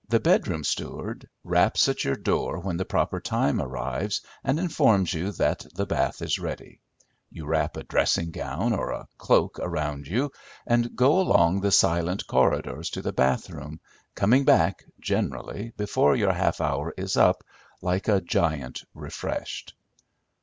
The 0.09 0.19
bedroom 0.19 0.63
steward 0.63 1.29
raps 1.43 1.87
at 1.87 2.03
your 2.03 2.15
door 2.15 2.57
when 2.59 2.77
the 2.77 2.85
proper 2.85 3.19
time 3.19 3.61
arrives, 3.61 4.21
and 4.43 4.57
informs 4.59 5.13
you 5.13 5.31
that 5.33 5.63
the 5.75 5.85
bath 5.85 6.23
is 6.23 6.39
ready. 6.39 6.79
You 7.29 7.45
wrap 7.45 7.77
a 7.77 7.83
dressing 7.83 8.31
gown 8.31 8.73
or 8.73 8.89
a 8.89 9.07
cloak 9.19 9.59
around 9.59 10.07
you, 10.07 10.31
and 10.65 10.95
go 10.95 11.19
along 11.19 11.61
the 11.61 11.69
silent 11.71 12.25
corridors 12.25 12.89
to 12.89 13.03
the 13.03 13.13
bath 13.13 13.47
room, 13.51 13.79
coming 14.15 14.43
back, 14.43 14.83
generally 14.99 15.71
before 15.77 16.15
your 16.15 16.33
half 16.33 16.59
hour 16.61 16.95
is 16.97 17.15
up, 17.15 17.43
like 17.79 18.07
a 18.07 18.21
giant 18.21 18.81
refreshed. 18.95 19.75